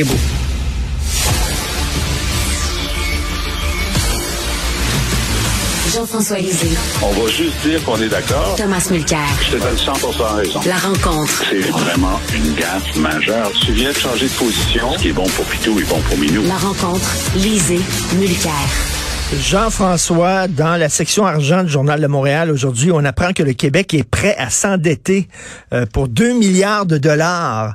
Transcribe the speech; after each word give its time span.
beau. 0.00 0.14
Jean-François 5.94 6.38
Lisée. 6.38 6.70
On 7.02 7.10
va 7.10 7.30
juste 7.30 7.60
dire 7.62 7.84
qu'on 7.84 8.00
est 8.00 8.08
d'accord. 8.08 8.54
Thomas 8.56 8.88
Mulcair. 8.90 9.18
Je 9.42 9.56
te 9.58 9.62
donne 9.62 9.76
100% 9.76 10.36
raison. 10.36 10.60
La 10.64 10.76
rencontre. 10.76 11.44
C'est 11.50 11.60
vraiment 11.60 12.18
une 12.34 12.54
gaffe 12.54 12.96
majeure. 12.96 13.52
Tu 13.66 13.72
viens 13.72 13.90
de 13.90 13.96
changer 13.96 14.28
de 14.28 14.32
position. 14.32 14.94
Ce 14.94 14.98
qui 15.02 15.08
est 15.08 15.12
bon 15.12 15.26
pour 15.26 15.44
Pitou 15.44 15.78
est 15.78 15.88
bon 15.90 16.00
pour 16.00 16.16
Minou. 16.16 16.42
La 16.44 16.56
rencontre. 16.56 17.10
Lisée. 17.36 17.80
Mulcair. 18.18 18.52
Jean-François, 19.38 20.48
dans 20.48 20.76
la 20.78 20.88
section 20.88 21.26
argent 21.26 21.62
du 21.64 21.70
Journal 21.70 22.00
de 22.00 22.06
Montréal 22.06 22.50
aujourd'hui, 22.50 22.90
on 22.92 23.04
apprend 23.04 23.32
que 23.32 23.42
le 23.42 23.52
Québec 23.52 23.92
est 23.94 24.08
prêt 24.08 24.36
à 24.38 24.48
s'endetter 24.50 25.28
euh, 25.72 25.84
pour 25.86 26.08
2 26.08 26.32
milliards 26.34 26.86
de 26.86 26.98
dollars 26.98 27.74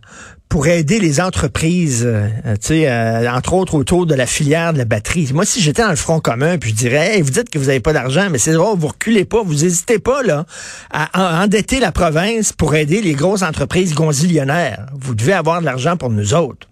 pour 0.50 0.68
aider 0.68 1.00
les 1.00 1.20
entreprises, 1.20 2.04
euh, 2.06 2.30
tu 2.54 2.68
sais, 2.68 2.90
euh, 2.90 3.30
entre 3.32 3.54
autres 3.54 3.76
autour 3.76 4.06
de 4.06 4.16
la 4.16 4.26
filière 4.26 4.72
de 4.72 4.78
la 4.78 4.86
batterie. 4.86 5.30
Moi, 5.34 5.46
si 5.46 5.62
j'étais 5.62 5.82
dans 5.82 5.90
le 5.90 5.96
front 5.96 6.20
commun, 6.20 6.58
puis 6.58 6.70
je 6.70 6.76
dirais, 6.76 7.16
hey, 7.16 7.22
vous 7.22 7.32
dites 7.32 7.50
que 7.50 7.60
vous 7.60 7.66
n'avez 7.66 7.82
pas 7.82 7.94
d'argent, 7.94 8.30
mais 8.32 8.38
c'est 8.38 8.54
drôle, 8.54 8.78
vous 8.78 8.88
reculez 8.88 9.26
pas, 9.26 9.44
vous 9.44 9.56
n'hésitez 9.56 10.00
pas 10.00 10.24
là 10.24 10.46
à, 10.92 11.44
endetter 11.44 11.80
la 11.80 11.92
province 11.92 12.54
pour 12.54 12.76
aider 12.76 13.02
les 13.02 13.14
grosses 13.14 13.42
entreprises 13.42 13.94
gonzillionnaires. 13.94 14.86
Vous 14.94 15.16
devez 15.16 15.34
avoir 15.34 15.60
de 15.60 15.66
l'argent 15.66 15.98
pour 15.98 16.10
nous 16.10 16.34
autres. 16.34 16.68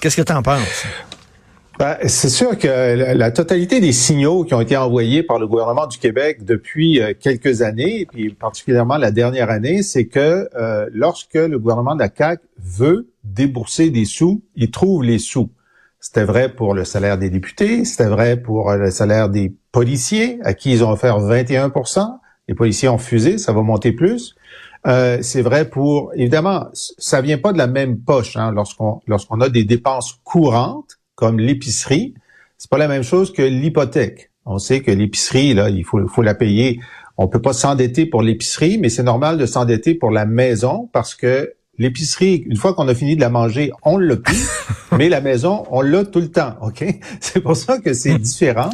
Qu'est-ce 0.00 0.16
que 0.16 0.22
tu 0.22 0.32
en 0.32 0.42
penses? 0.42 0.84
Ben, 1.78 1.98
c'est 2.06 2.30
sûr 2.30 2.56
que 2.56 3.14
la, 3.14 3.30
totalité 3.30 3.80
des 3.80 3.92
signaux 3.92 4.44
qui 4.44 4.54
ont 4.54 4.62
été 4.62 4.78
envoyés 4.78 5.22
par 5.22 5.38
le 5.38 5.46
gouvernement 5.46 5.86
du 5.86 5.98
Québec 5.98 6.42
depuis 6.42 7.02
euh, 7.02 7.12
quelques 7.18 7.60
années, 7.60 8.06
puis 8.10 8.32
particulièrement 8.32 8.96
la 8.96 9.10
dernière 9.10 9.50
année, 9.50 9.82
c'est 9.82 10.06
que 10.06 10.48
euh, 10.54 10.88
lorsque 10.90 11.34
le 11.34 11.58
gouvernement 11.58 11.94
de 11.94 12.00
la 12.00 12.08
CAQ 12.08 12.42
veut 12.58 13.10
débourser 13.24 13.90
des 13.90 14.06
sous, 14.06 14.42
il 14.54 14.70
trouve 14.70 15.04
les 15.04 15.18
sous. 15.18 15.50
C'était 16.00 16.24
vrai 16.24 16.48
pour 16.48 16.72
le 16.72 16.84
salaire 16.84 17.18
des 17.18 17.28
députés, 17.30 17.84
c'était 17.84 18.08
vrai 18.08 18.40
pour 18.40 18.70
euh, 18.70 18.76
le 18.76 18.90
salaire 18.90 19.28
des 19.28 19.54
policiers, 19.72 20.38
à 20.44 20.54
qui 20.54 20.72
ils 20.72 20.84
ont 20.84 20.90
offert 20.90 21.18
21% 21.18 22.06
Les 22.48 22.54
policiers 22.54 22.88
ont 22.88 22.96
fusé, 22.96 23.36
ça 23.36 23.52
va 23.52 23.60
monter 23.60 23.92
plus. 23.92 24.34
Euh, 24.86 25.18
c'est 25.20 25.42
vrai 25.42 25.68
pour, 25.68 26.12
évidemment, 26.14 26.68
ça 26.72 27.20
vient 27.20 27.38
pas 27.38 27.52
de 27.52 27.58
la 27.58 27.66
même 27.66 27.98
poche 27.98 28.36
hein, 28.36 28.52
lorsqu'on 28.52 29.00
lorsqu'on 29.06 29.40
a 29.40 29.48
des 29.48 29.64
dépenses 29.64 30.20
courantes 30.22 30.98
comme 31.16 31.40
l'épicerie, 31.40 32.14
c'est 32.58 32.70
pas 32.70 32.78
la 32.78 32.88
même 32.88 33.02
chose 33.02 33.32
que 33.32 33.42
l'hypothèque. 33.42 34.30
On 34.44 34.58
sait 34.58 34.80
que 34.80 34.92
l'épicerie, 34.92 35.54
là, 35.54 35.68
il 35.68 35.84
faut, 35.84 36.06
faut 36.06 36.22
la 36.22 36.34
payer. 36.34 36.80
On 37.18 37.26
peut 37.26 37.42
pas 37.42 37.52
s'endetter 37.52 38.06
pour 38.06 38.22
l'épicerie, 38.22 38.78
mais 38.78 38.88
c'est 38.88 39.02
normal 39.02 39.38
de 39.38 39.46
s'endetter 39.46 39.94
pour 39.94 40.10
la 40.10 40.24
maison 40.24 40.88
parce 40.92 41.14
que 41.14 41.54
l'épicerie, 41.78 42.44
une 42.46 42.56
fois 42.56 42.74
qu'on 42.74 42.88
a 42.88 42.94
fini 42.94 43.16
de 43.16 43.20
la 43.20 43.30
manger, 43.30 43.72
on 43.82 43.96
le 43.96 44.20
plus, 44.20 44.48
mais 44.96 45.08
la 45.08 45.20
maison, 45.20 45.64
on 45.70 45.80
l'a 45.80 46.04
tout 46.04 46.20
le 46.20 46.30
temps. 46.30 46.54
Ok, 46.62 46.84
c'est 47.20 47.40
pour 47.40 47.56
ça 47.56 47.78
que 47.78 47.92
c'est 47.92 48.18
différent. 48.18 48.70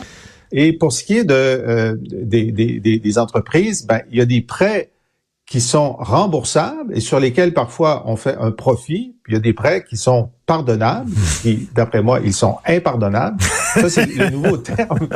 Et 0.52 0.74
pour 0.74 0.92
ce 0.92 1.02
qui 1.02 1.16
est 1.16 1.24
de 1.24 1.34
euh, 1.34 1.94
des, 1.98 2.52
des, 2.52 2.98
des, 2.98 3.18
entreprises, 3.18 3.86
ben 3.86 4.02
il 4.10 4.18
y 4.18 4.20
a 4.20 4.26
des 4.26 4.42
prêts 4.42 4.91
qui 5.52 5.60
sont 5.60 5.96
remboursables 5.98 6.96
et 6.96 7.00
sur 7.00 7.20
lesquels 7.20 7.52
parfois 7.52 8.04
on 8.06 8.16
fait 8.16 8.38
un 8.40 8.52
profit. 8.52 9.14
Puis 9.22 9.32
il 9.32 9.34
y 9.34 9.36
a 9.36 9.40
des 9.40 9.52
prêts 9.52 9.84
qui 9.84 9.98
sont 9.98 10.30
pardonnables, 10.46 11.10
qui, 11.42 11.68
d'après 11.74 12.02
moi, 12.02 12.20
ils 12.24 12.32
sont 12.32 12.56
impardonnables. 12.66 13.36
Ça, 13.74 13.90
c'est 13.90 14.06
le 14.06 14.30
nouveau 14.30 14.56
terme, 14.56 15.08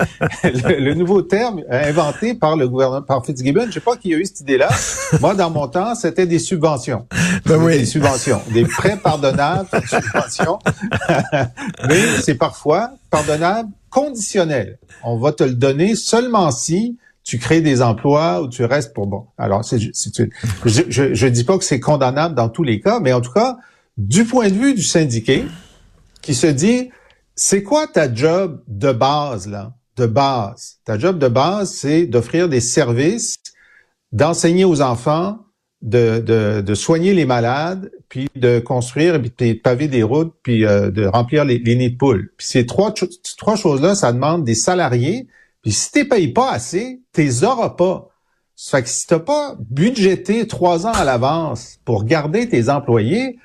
le, 0.45 0.93
nouveau 0.93 1.23
terme 1.23 1.63
inventé 1.71 2.35
par 2.35 2.55
le 2.55 2.69
gouvernement, 2.69 3.01
par 3.01 3.25
Fitzgibbon. 3.25 3.69
Je 3.69 3.73
sais 3.73 3.81
pas 3.81 3.97
qui 3.97 4.13
a 4.13 4.19
eu 4.19 4.27
cette 4.27 4.41
idée-là. 4.41 4.69
Moi, 5.23 5.35
dans 5.35 5.49
mon 5.49 5.69
temps, 5.69 5.95
c'était 5.95 6.27
des 6.27 6.39
subventions. 6.39 7.07
Ben 7.47 7.57
oui. 7.57 7.79
Des 7.79 7.87
subventions. 7.87 8.43
Des 8.53 8.67
prêts 8.67 8.99
pardonnables, 9.03 9.71
des 9.73 9.87
subventions. 9.87 10.59
Mais 11.89 12.21
c'est 12.21 12.35
parfois 12.35 12.91
pardonnable 13.09 13.71
conditionnel. 13.89 14.79
On 15.03 15.17
va 15.17 15.33
te 15.33 15.45
le 15.45 15.55
donner 15.55 15.95
seulement 15.95 16.51
si 16.51 16.99
tu 17.27 17.39
crées 17.39 17.61
des 17.61 17.83
emplois 17.83 18.41
ou 18.41 18.49
tu 18.49 18.65
restes 18.65 18.95
pour 18.95 19.09
bon. 19.09 19.27
Alors, 19.37 19.65
c'est, 19.65 19.81
je, 19.81 19.91
je, 20.65 21.27
dis 21.27 21.43
pas 21.43 21.59
que 21.59 21.65
c'est 21.65 21.81
condamnable 21.81 22.37
dans 22.37 22.49
tous 22.49 22.63
les 22.63 22.79
cas, 22.79 23.01
mais 23.01 23.13
en 23.13 23.21
tout 23.21 23.33
cas, 23.33 23.57
du 23.99 24.25
point 24.25 24.49
de 24.49 24.55
vue 24.55 24.75
du 24.75 24.85
syndiqué, 24.85 25.45
qui 26.23 26.35
se 26.37 26.47
dit, 26.47 26.91
c'est 27.35 27.65
quoi 27.65 27.89
ta 27.89 28.15
job 28.15 28.63
de 28.69 28.93
base 28.93 29.49
là, 29.49 29.75
de 29.97 30.07
base 30.07 30.79
Ta 30.85 31.01
job 31.01 31.19
de 31.19 31.27
base, 31.27 31.73
c'est 31.73 32.07
d'offrir 32.07 32.49
des 32.49 32.61
services, 32.61 33.39
d'enseigner 34.13 34.65
aux 34.65 34.81
enfants, 34.81 35.41
de, 35.83 36.21
de, 36.21 36.61
de, 36.61 36.75
soigner 36.75 37.13
les 37.13 37.27
malades, 37.27 37.91
puis 38.09 38.29
de 38.37 38.61
construire, 38.61 39.21
puis 39.21 39.55
de 39.55 39.59
paver 39.59 39.89
des 39.89 40.05
routes, 40.05 40.33
puis 40.45 40.65
euh, 40.65 40.93
de 40.93 41.07
remplir 41.07 41.45
les, 41.45 41.59
les 41.59 41.75
nids 41.75 41.91
de 41.91 41.97
poules. 41.97 42.33
Puis 42.37 42.47
ces 42.47 42.67
trois, 42.67 42.95
trois 43.37 43.57
choses-là, 43.57 43.97
ça 43.97 44.13
demande 44.13 44.45
des 44.45 44.55
salariés 44.55 45.27
puis 45.67 45.73
si 45.73 45.91
t'es 45.91 46.05
payes 46.05 46.29
pas 46.29 46.53
assez, 46.53 47.01
t'es 47.13 47.43
auras 47.43 47.71
pas. 47.71 48.07
Ça 48.55 48.79
fait 48.79 48.85
que 48.85 48.89
si 48.89 49.05
t'as 49.05 49.19
pas 49.19 49.57
budgété 49.69 50.47
trois 50.47 50.87
ans 50.87 50.93
à 50.93 51.03
l'avance 51.03 51.81
pour 51.85 52.05
garder 52.05 52.49
tes 52.49 52.69
employés, 52.69 53.41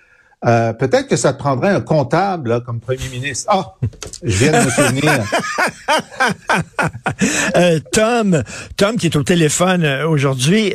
euh, 0.46 0.72
peut-être 0.74 1.08
que 1.08 1.16
ça 1.16 1.34
te 1.34 1.40
prendrait 1.40 1.70
un 1.70 1.82
comptable 1.82 2.64
comme 2.64 2.80
premier 2.80 3.09
ministre. 3.09 3.48
Ah, 3.50 3.74
je 4.22 4.38
viens 4.38 4.52
de 4.52 4.66
me 4.66 4.70
souvenir. 4.70 5.12
Euh, 7.56 7.80
Tom, 7.92 8.44
Tom 8.78 8.96
qui 8.96 9.08
est 9.08 9.16
au 9.16 9.24
téléphone 9.24 9.84
euh, 9.84 10.08
aujourd'hui. 10.08 10.74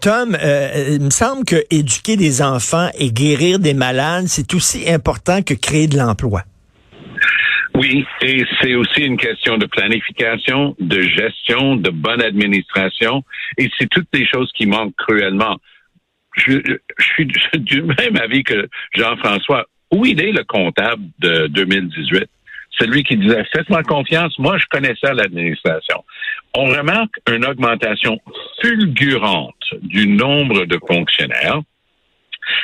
Tom, 0.00 0.36
il 0.42 1.00
me 1.00 1.10
semble 1.10 1.44
que 1.44 1.64
éduquer 1.70 2.16
des 2.16 2.42
enfants 2.42 2.88
et 2.94 3.12
guérir 3.12 3.58
des 3.58 3.74
malades, 3.74 4.26
c'est 4.28 4.54
aussi 4.54 4.90
important 4.90 5.42
que 5.42 5.54
créer 5.54 5.86
de 5.86 5.96
l'emploi. 5.96 6.42
Oui, 7.76 8.06
et 8.22 8.42
c'est 8.58 8.74
aussi 8.74 9.02
une 9.02 9.18
question 9.18 9.58
de 9.58 9.66
planification, 9.66 10.74
de 10.80 11.02
gestion, 11.02 11.76
de 11.76 11.90
bonne 11.90 12.22
administration, 12.22 13.22
et 13.58 13.68
c'est 13.76 13.88
toutes 13.90 14.08
des 14.14 14.26
choses 14.26 14.50
qui 14.54 14.64
manquent 14.64 14.96
cruellement. 14.96 15.58
Je, 16.36 16.78
suis 16.98 17.26
du 17.58 17.82
même 17.82 18.16
avis 18.16 18.44
que 18.44 18.68
Jean-François. 18.94 19.66
Où 19.92 20.04
il 20.04 20.20
est 20.20 20.32
le 20.32 20.42
comptable 20.42 21.02
de 21.20 21.46
2018? 21.48 22.24
Celui 22.78 23.04
qui 23.04 23.16
disait, 23.16 23.44
faites-moi 23.54 23.82
confiance, 23.82 24.36
moi 24.38 24.58
je 24.58 24.64
connais 24.70 24.94
ça 25.00 25.12
l'administration. 25.12 26.02
On 26.54 26.64
remarque 26.64 27.14
une 27.30 27.44
augmentation 27.44 28.18
fulgurante 28.60 29.54
du 29.82 30.08
nombre 30.08 30.64
de 30.64 30.78
fonctionnaires. 30.88 31.60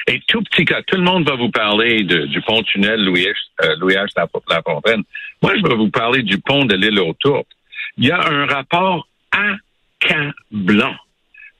Et 0.06 0.20
tout 0.26 0.42
petit 0.42 0.64
cas, 0.64 0.82
tout 0.82 0.96
le 0.96 1.02
monde 1.02 1.28
va 1.28 1.36
vous 1.36 1.50
parler 1.50 2.02
du 2.02 2.40
pont-tunnel 2.42 3.04
Louis, 3.04 3.26
euh, 3.62 3.76
Louis 3.78 3.94
H. 3.94 4.08
Moi, 5.42 5.52
je 5.56 5.62
vais 5.62 5.74
vous 5.74 5.90
parler 5.90 6.22
du 6.22 6.38
pont 6.38 6.64
de 6.64 6.74
l'île 6.74 7.00
aux 7.00 7.14
Tours. 7.14 7.44
Il 7.98 8.06
y 8.06 8.10
a 8.10 8.20
un 8.26 8.46
rapport 8.46 9.06
accablant. 9.30 10.94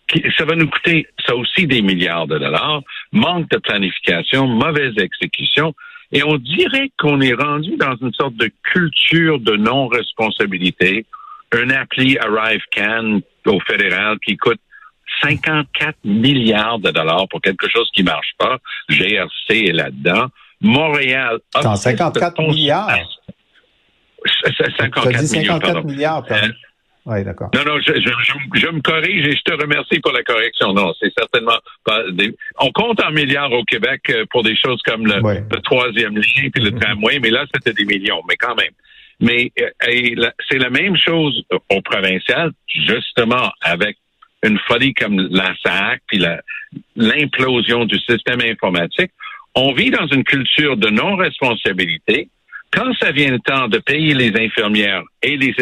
Qui, 0.08 0.24
ça 0.36 0.44
va 0.44 0.56
nous 0.56 0.68
coûter, 0.68 1.06
ça 1.26 1.36
aussi, 1.36 1.66
des 1.66 1.82
milliards 1.82 2.26
de 2.26 2.38
dollars. 2.38 2.82
Manque 3.12 3.48
de 3.50 3.58
planification, 3.58 4.46
mauvaise 4.46 4.94
exécution. 4.98 5.74
Et 6.12 6.22
on 6.22 6.36
dirait 6.36 6.90
qu'on 6.98 7.20
est 7.20 7.34
rendu 7.34 7.76
dans 7.76 7.96
une 7.96 8.12
sorte 8.12 8.36
de 8.36 8.50
culture 8.62 9.40
de 9.40 9.56
non-responsabilité. 9.56 11.06
Un 11.52 11.70
appli 11.70 12.18
Arrive 12.18 12.62
Can 12.74 13.20
au 13.46 13.60
fédéral 13.60 14.18
qui 14.24 14.36
coûte 14.36 14.60
54 15.20 15.96
milliards 16.04 16.78
de 16.78 16.90
dollars 16.90 17.26
pour 17.28 17.40
quelque 17.40 17.68
chose 17.68 17.88
qui 17.94 18.02
marche 18.02 18.32
pas. 18.38 18.58
GRC 18.88 19.50
est 19.50 19.72
là-dedans. 19.72 20.26
Montréal. 20.60 21.40
Attends, 21.54 21.76
54 21.76 22.40
milliards? 22.42 22.98
54 24.58 25.20
dit 25.20 25.26
54 25.26 25.84
milliards, 25.84 26.24
hein? 26.30 26.50
oui, 27.06 27.24
d'accord. 27.24 27.50
Non, 27.54 27.64
non, 27.64 27.80
je, 27.80 27.94
je, 27.94 28.60
je, 28.60 28.68
me 28.68 28.80
corrige 28.80 29.26
et 29.26 29.36
je 29.36 29.42
te 29.42 29.60
remercie 29.60 29.98
pour 29.98 30.12
la 30.12 30.22
correction. 30.22 30.72
Non, 30.72 30.92
c'est 31.00 31.12
certainement 31.18 31.58
pas 31.84 32.02
des... 32.12 32.34
On 32.60 32.70
compte 32.70 33.02
en 33.02 33.10
milliards 33.10 33.52
au 33.52 33.64
Québec 33.64 34.02
euh, 34.10 34.24
pour 34.30 34.44
des 34.44 34.56
choses 34.56 34.80
comme 34.86 35.06
le, 35.06 35.20
le 35.20 35.60
troisième 35.62 36.14
lien 36.14 36.48
puis 36.52 36.62
le 36.62 36.70
mm-hmm. 36.70 36.80
tramway, 36.80 37.18
mais 37.18 37.30
là, 37.30 37.44
c'était 37.52 37.72
des 37.72 37.84
millions, 37.84 38.22
mais 38.28 38.36
quand 38.36 38.54
même. 38.54 38.72
Mais 39.20 39.52
euh, 39.60 40.30
c'est 40.48 40.58
la 40.58 40.70
même 40.70 40.96
chose 40.96 41.44
au 41.70 41.80
provincial, 41.82 42.52
justement, 42.68 43.50
avec 43.60 43.96
une 44.42 44.58
folie 44.66 44.94
comme 44.94 45.18
la 45.30 45.54
SAC, 45.64 46.02
puis 46.06 46.22
l'implosion 46.96 47.84
du 47.84 47.98
système 47.98 48.40
informatique, 48.40 49.10
on 49.54 49.72
vit 49.72 49.90
dans 49.90 50.06
une 50.06 50.24
culture 50.24 50.76
de 50.76 50.88
non-responsabilité. 50.88 52.28
Quand 52.72 52.92
ça 53.00 53.12
vient 53.12 53.30
le 53.30 53.38
temps 53.38 53.68
de 53.68 53.78
payer 53.78 54.14
les 54.14 54.32
infirmières 54.40 55.02
et 55.22 55.36
les, 55.36 55.54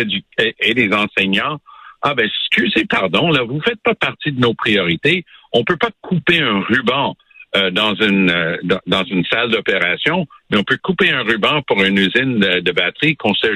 et 0.61 0.75
les 0.75 0.95
enseignants, 0.95 1.59
ah 2.03 2.15
ben 2.15 2.27
excusez, 2.27 2.87
pardon, 2.87 3.31
là, 3.31 3.43
vous 3.43 3.61
faites 3.61 3.83
pas 3.83 3.95
partie 3.95 4.33
de 4.33 4.41
nos 4.41 4.55
priorités. 4.55 5.25
On 5.53 5.65
peut 5.65 5.77
pas 5.77 5.91
couper 6.01 6.41
un 6.41 6.61
ruban 6.61 7.17
euh, 7.57 7.71
dans 7.71 7.95
une 7.95 8.31
euh, 8.31 8.57
dans 8.87 9.05
une 9.05 9.25
salle 9.25 9.51
d'opération, 9.51 10.27
mais 10.51 10.59
on 10.59 10.63
peut 10.63 10.79
couper 10.83 11.11
un 11.11 11.23
ruban 11.23 11.63
pour 11.67 11.83
une 11.83 11.99
usine 11.99 12.39
de, 12.39 12.61
de 12.61 12.73
batterie 12.73 13.17
qu'on 13.17 13.35
sait, 13.35 13.51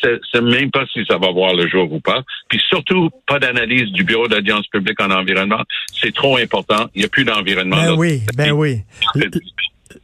sait 0.00 0.40
même 0.40 0.70
pas 0.70 0.84
si 0.92 1.04
ça 1.04 1.18
va 1.18 1.32
voir 1.32 1.54
le 1.54 1.68
jour 1.68 1.92
ou 1.92 2.00
pas. 2.00 2.22
Puis 2.48 2.60
surtout, 2.68 3.10
pas 3.26 3.38
d'analyse 3.38 3.90
du 3.92 4.04
Bureau 4.04 4.28
d'audience 4.28 4.66
publique 4.68 5.00
en 5.00 5.10
environnement. 5.10 5.62
C'est 5.92 6.14
trop 6.14 6.36
important. 6.36 6.86
Il 6.94 7.00
n'y 7.00 7.04
a 7.06 7.08
plus 7.08 7.24
d'environnement. 7.24 7.76
Ben 7.76 7.96
oui, 7.96 8.22
ben 8.36 8.52
oui. 8.52 8.82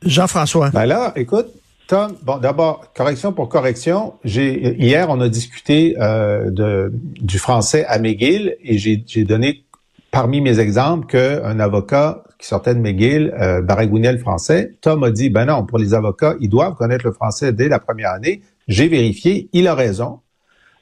Jean-François. 0.05 0.71
Ben 0.71 0.87
là, 0.87 1.13
écoute, 1.15 1.47
Tom, 1.87 2.17
bon, 2.23 2.39
d'abord, 2.39 2.93
correction 2.95 3.33
pour 3.33 3.49
correction. 3.49 4.15
J'ai 4.25 4.75
hier, 4.83 5.09
on 5.11 5.21
a 5.21 5.29
discuté 5.29 5.95
euh, 6.01 6.51
de, 6.51 6.91
du 6.93 7.39
français 7.39 7.85
à 7.87 7.99
McGill 7.99 8.57
et 8.63 8.79
j'ai 8.79 9.25
donné 9.25 9.65
parmi 10.11 10.41
mes 10.41 10.61
exemples 10.61 11.07
qu'un 11.07 11.61
avocat 11.61 12.23
qui 12.45 12.49
sortait 12.49 12.75
de 12.75 12.81
McGill 12.81 13.33
euh, 13.41 13.63
le 13.63 14.19
français. 14.19 14.73
Tom 14.83 15.03
a 15.03 15.11
dit, 15.11 15.31
ben 15.31 15.47
non, 15.47 15.65
pour 15.65 15.79
les 15.79 15.95
avocats, 15.95 16.35
ils 16.41 16.51
doivent 16.51 16.75
connaître 16.75 17.07
le 17.07 17.13
français 17.13 17.55
dès 17.55 17.71
la 17.71 17.79
première 17.79 18.11
année. 18.11 18.43
J'ai 18.69 18.87
vérifié, 18.87 19.49
il 19.55 19.67
a 19.67 19.75
raison. 19.75 20.21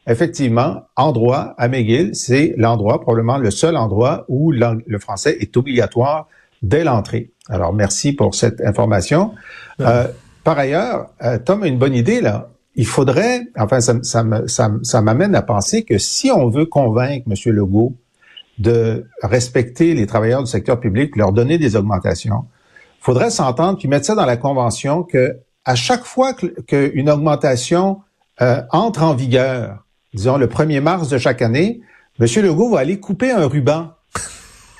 Effectivement, 0.09 0.82
en 0.97 1.12
droit, 1.12 1.55
à 1.59 1.69
McGill, 1.69 2.17
c'est 2.17 2.55
l'endroit, 2.56 3.00
probablement 3.00 3.38
le 3.38 3.53
seul 3.53 3.76
endroit 3.76 4.25
où 4.26 4.50
le 4.50 4.99
français 4.99 5.37
est 5.38 5.56
obligatoire 5.56 6.26
dès 6.62 6.82
l'entrée. 6.82 7.31
Alors, 7.49 7.73
merci 7.73 8.12
pour 8.12 8.35
cette 8.35 8.61
information. 8.61 9.32
Euh, 9.79 10.09
par 10.43 10.59
ailleurs, 10.59 11.11
euh, 11.23 11.38
Tom 11.38 11.62
a 11.62 11.69
une 11.69 11.79
bonne 11.79 11.94
idée 11.94 12.20
là. 12.20 12.49
Il 12.75 12.87
faudrait, 12.87 13.43
enfin, 13.56 13.81
ça, 13.81 13.94
ça, 14.03 14.25
ça, 14.49 14.73
ça 14.82 15.00
m'amène 15.00 15.37
à 15.37 15.43
penser 15.43 15.85
que 15.85 15.99
si 15.99 16.32
on 16.32 16.49
veut 16.49 16.67
convaincre 16.67 17.25
M. 17.31 17.53
Legault 17.55 17.94
de 18.58 19.06
respecter 19.22 19.94
les 19.94 20.06
travailleurs 20.06 20.43
du 20.43 20.50
secteur 20.50 20.78
public, 20.81 21.16
leur 21.16 21.32
donner 21.32 21.58
des 21.58 21.76
augmentations, 21.76 22.44
il 23.00 23.04
faudrait 23.04 23.31
s'entendre 23.31 23.78
puis 23.78 23.88
mettre 23.88 24.06
ça 24.06 24.14
dans 24.14 24.26
la 24.26 24.37
convention 24.37 25.02
que 25.02 25.38
à 25.64 25.75
chaque 25.75 26.04
fois 26.04 26.34
qu'une 26.66 27.10
augmentation 27.10 28.00
euh, 28.40 28.62
entre 28.70 29.02
en 29.02 29.14
vigueur, 29.14 29.84
disons 30.12 30.37
le 30.37 30.46
1er 30.46 30.81
mars 30.81 31.08
de 31.08 31.19
chaque 31.19 31.43
année, 31.43 31.81
M. 32.20 32.26
Legault 32.43 32.70
va 32.70 32.81
aller 32.81 32.99
couper 33.00 33.31
un 33.31 33.46
ruban 33.46 33.93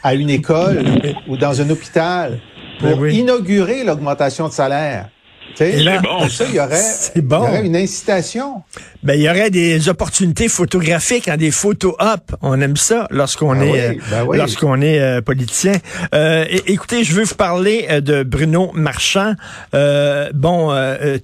à 0.03 0.15
une 0.15 0.31
école 0.31 0.85
ou 1.29 1.37
dans 1.37 1.61
un 1.61 1.71
hôpital 1.71 2.41
pour 2.81 3.07
inaugurer 3.07 3.85
l'augmentation 3.85 4.49
de 4.49 4.53
salaire. 4.53 5.11
C'est 5.55 6.03
bon. 6.03 6.29
Ça, 6.29 6.45
il 6.49 6.55
y 6.55 6.61
aurait, 6.61 7.65
une 7.67 7.77
incitation. 7.77 8.63
Ben, 9.03 9.15
il 9.15 9.23
y 9.23 9.29
aurait 9.29 9.51
des 9.51 9.89
opportunités 9.89 10.49
photographiques, 10.49 11.29
hein, 11.29 11.37
des 11.37 11.51
photos 11.51 11.95
up. 12.01 12.33
On 12.41 12.61
aime 12.61 12.77
ça 12.77 13.07
lorsqu'on 13.11 13.55
ben 13.55 13.63
est, 13.63 13.99
ben 14.11 14.27
lorsqu'on 14.33 14.81
est 14.81 15.01
euh, 15.01 15.21
politicien. 15.21 15.75
Euh, 16.15 16.45
écoutez, 16.67 17.05
je 17.05 17.15
veux 17.15 17.25
vous 17.25 17.35
parler 17.35 17.87
euh, 17.91 18.01
de 18.01 18.23
Bruno 18.23 18.71
Marchand. 18.75 19.35
bon, 19.73 20.73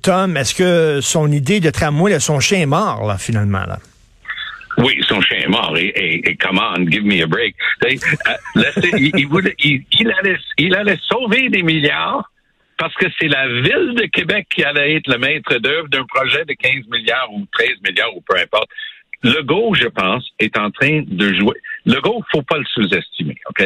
Tom, 0.03 0.37
est-ce 0.37 0.55
que 0.55 1.01
son 1.01 1.31
idée 1.33 1.61
de 1.61 1.71
tramway, 1.71 2.19
son 2.21 2.41
chien 2.41 2.61
est 2.61 2.67
mort, 2.67 3.07
là, 3.07 3.19
finalement, 3.19 3.65
là? 3.67 3.79
Oui, 4.79 5.01
son 5.09 5.21
chien 5.21 5.39
est 5.39 5.49
mort. 5.49 5.77
Et, 5.77 6.21
et, 6.25 6.37
come 6.37 6.61
on, 6.61 6.89
give 6.89 7.05
me 7.05 7.23
a 7.23 7.27
break. 7.27 7.57
il, 8.97 10.13
allait, 10.21 10.37
il 10.57 10.75
allait 10.75 10.99
sauver 11.09 11.49
des 11.49 11.63
milliards 11.63 12.31
parce 12.79 12.95
que 12.95 13.07
c'est 13.19 13.29
la 13.29 13.49
ville 13.49 13.95
de 13.95 14.07
Québec 14.07 14.47
qui 14.51 14.65
allait 14.65 14.97
être 14.97 15.09
le 15.09 15.19
maître 15.19 15.57
d'œuvre 15.59 15.89
d'un 15.89 16.05
projet 16.05 16.45
de 16.45 16.55
15 16.55 16.87
milliards 16.91 17.33
ou 17.33 17.45
13 17.53 17.69
milliards 17.87 18.17
ou 18.17 18.23
peu 18.23 18.37
importe. 18.39 18.69
Le 19.23 19.43
go, 19.43 19.75
je 19.75 19.89
pense, 19.89 20.29
est 20.39 20.57
en 20.57 20.71
train 20.71 21.03
de 21.05 21.35
jouer. 21.35 21.57
Le 21.85 22.01
go, 22.01 22.23
faut 22.31 22.43
pas 22.43 22.59
le 22.59 22.65
sous-estimer, 22.65 23.37
OK? 23.51 23.65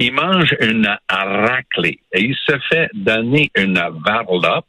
Il 0.00 0.12
mange 0.12 0.56
une 0.60 0.88
raclée 1.08 2.00
et 2.12 2.20
il 2.20 2.34
se 2.34 2.58
fait 2.68 2.88
donner 2.94 3.50
une 3.56 3.80
varlope 4.04 4.66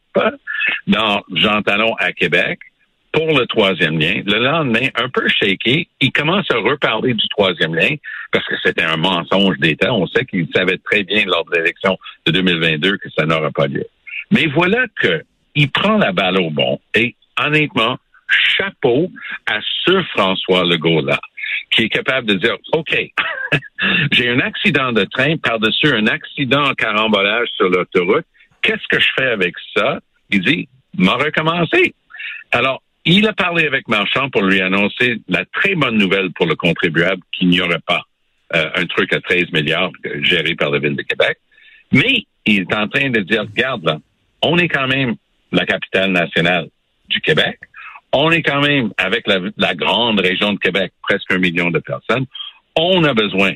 dans 0.87 1.23
Jean 1.33 1.61
Talon 1.61 1.93
à 1.95 2.11
Québec 2.13 2.59
pour 3.11 3.37
le 3.37 3.45
troisième 3.47 3.99
lien. 3.99 4.21
Le 4.25 4.39
lendemain, 4.39 4.87
un 4.95 5.09
peu 5.09 5.27
shaké, 5.27 5.87
il 5.99 6.11
commence 6.11 6.49
à 6.51 6.57
reparler 6.57 7.13
du 7.13 7.27
troisième 7.29 7.75
lien 7.75 7.95
parce 8.31 8.45
que 8.45 8.55
c'était 8.63 8.83
un 8.83 8.97
mensonge 8.97 9.57
d'État. 9.57 9.93
On 9.93 10.07
sait 10.07 10.25
qu'il 10.25 10.47
savait 10.55 10.77
très 10.77 11.03
bien 11.03 11.25
lors 11.25 11.45
de 11.45 11.55
l'élection 11.55 11.97
de 12.25 12.31
2022 12.31 12.97
que 12.97 13.09
ça 13.17 13.25
n'aurait 13.25 13.51
pas 13.51 13.67
lieu. 13.67 13.85
Mais 14.31 14.45
voilà 14.47 14.85
que 15.01 15.23
il 15.55 15.71
prend 15.71 15.97
la 15.97 16.11
balle 16.11 16.39
au 16.39 16.49
bon 16.49 16.79
et 16.93 17.15
honnêtement, 17.43 17.97
chapeau 18.57 19.09
à 19.47 19.59
ce 19.85 20.03
François 20.13 20.63
Legault-là 20.63 21.19
qui 21.71 21.83
est 21.83 21.89
capable 21.89 22.27
de 22.27 22.35
dire, 22.35 22.55
OK, 22.73 22.95
j'ai 24.11 24.29
un 24.29 24.39
accident 24.39 24.91
de 24.91 25.03
train 25.05 25.37
par-dessus 25.37 25.93
un 25.93 26.07
accident 26.07 26.63
en 26.63 26.73
carambolage 26.73 27.47
sur 27.55 27.69
l'autoroute. 27.69 28.25
Qu'est-ce 28.61 28.87
que 28.89 28.99
je 28.99 29.09
fais 29.15 29.27
avec 29.27 29.55
ça? 29.75 29.99
Il 30.29 30.41
dit, 30.41 30.67
m'a 30.97 31.13
recommencé. 31.13 31.93
Alors, 32.51 32.81
il 33.11 33.27
a 33.27 33.33
parlé 33.33 33.65
avec 33.65 33.87
Marchand 33.87 34.29
pour 34.29 34.43
lui 34.43 34.61
annoncer 34.61 35.21
la 35.27 35.45
très 35.45 35.75
bonne 35.75 35.97
nouvelle 35.97 36.31
pour 36.31 36.45
le 36.45 36.55
contribuable 36.55 37.21
qu'il 37.31 37.49
n'y 37.49 37.61
aurait 37.61 37.81
pas 37.85 38.03
euh, 38.55 38.69
un 38.75 38.85
truc 38.85 39.13
à 39.13 39.21
13 39.21 39.51
milliards 39.51 39.91
géré 40.21 40.55
par 40.55 40.69
la 40.69 40.79
Ville 40.79 40.95
de 40.95 41.01
Québec. 41.01 41.37
Mais 41.91 42.25
il 42.45 42.61
est 42.61 42.73
en 42.73 42.87
train 42.87 43.09
de 43.09 43.21
dire, 43.21 43.41
regarde 43.41 43.85
là, 43.85 43.97
on 44.41 44.57
est 44.57 44.67
quand 44.67 44.87
même 44.87 45.15
la 45.51 45.65
capitale 45.65 46.11
nationale 46.11 46.67
du 47.07 47.19
Québec. 47.21 47.59
On 48.11 48.31
est 48.31 48.43
quand 48.43 48.61
même 48.61 48.91
avec 48.97 49.27
la, 49.27 49.39
la 49.57 49.75
grande 49.75 50.19
région 50.19 50.53
de 50.53 50.59
Québec, 50.59 50.91
presque 51.01 51.31
un 51.31 51.37
million 51.37 51.69
de 51.71 51.79
personnes. 51.79 52.25
On 52.75 53.03
a 53.03 53.13
besoin, 53.13 53.53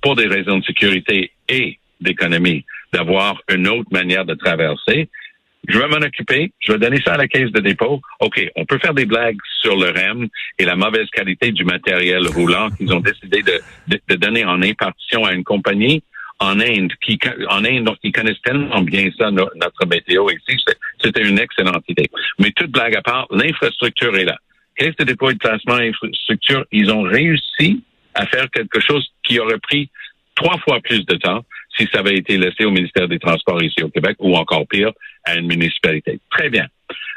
pour 0.00 0.16
des 0.16 0.26
raisons 0.26 0.58
de 0.58 0.64
sécurité 0.64 1.32
et 1.48 1.78
d'économie, 2.00 2.64
d'avoir 2.92 3.40
une 3.50 3.68
autre 3.68 3.90
manière 3.90 4.24
de 4.24 4.34
traverser 4.34 5.08
je 5.68 5.78
vais 5.78 5.88
m'en 5.88 5.96
occuper, 5.96 6.52
je 6.60 6.72
vais 6.72 6.78
donner 6.78 7.00
ça 7.02 7.14
à 7.14 7.16
la 7.16 7.28
caisse 7.28 7.50
de 7.50 7.60
dépôt. 7.60 8.00
OK, 8.20 8.40
on 8.56 8.64
peut 8.64 8.78
faire 8.78 8.94
des 8.94 9.06
blagues 9.06 9.38
sur 9.60 9.76
le 9.76 9.90
REM 9.90 10.28
et 10.58 10.64
la 10.64 10.76
mauvaise 10.76 11.08
qualité 11.10 11.52
du 11.52 11.64
matériel 11.64 12.26
roulant 12.28 12.70
qu'ils 12.70 12.92
ont 12.92 13.00
décidé 13.00 13.42
de, 13.42 13.60
de, 13.88 14.14
donner 14.16 14.44
en 14.44 14.62
impartition 14.62 15.24
à 15.24 15.32
une 15.32 15.44
compagnie 15.44 16.02
en 16.38 16.60
Inde, 16.60 16.92
qui 17.00 17.18
en 17.48 17.64
Inde, 17.64 17.84
donc 17.84 17.96
ils 18.02 18.12
connaissent 18.12 18.42
tellement 18.42 18.82
bien 18.82 19.08
ça, 19.18 19.30
notre 19.30 19.86
météo 19.86 20.28
ici, 20.30 20.58
c'était 21.02 21.22
une 21.22 21.38
excellente 21.38 21.84
idée. 21.88 22.10
Mais 22.38 22.50
toute 22.50 22.70
blague 22.70 22.94
à 22.94 23.02
part, 23.02 23.26
l'infrastructure 23.30 24.14
est 24.16 24.24
là. 24.24 24.36
Caisse 24.76 24.94
de 24.96 25.04
dépôt 25.04 25.30
et 25.30 25.34
de 25.34 25.38
placement 25.38 25.76
infrastructure, 25.76 26.64
ils 26.72 26.90
ont 26.90 27.02
réussi 27.02 27.82
à 28.14 28.26
faire 28.26 28.50
quelque 28.50 28.80
chose 28.80 29.06
qui 29.22 29.38
aurait 29.40 29.58
pris 29.58 29.88
trois 30.34 30.58
fois 30.58 30.80
plus 30.80 31.04
de 31.06 31.14
temps 31.16 31.44
si 31.76 31.88
ça 31.92 32.00
avait 32.00 32.16
été 32.16 32.36
laissé 32.36 32.64
au 32.64 32.70
ministère 32.70 33.08
des 33.08 33.18
Transports 33.18 33.62
ici 33.62 33.82
au 33.82 33.88
Québec 33.88 34.16
ou 34.20 34.34
encore 34.36 34.66
pire, 34.66 34.92
à 35.24 35.36
une 35.36 35.46
municipalité. 35.46 36.20
Très 36.30 36.48
bien. 36.48 36.66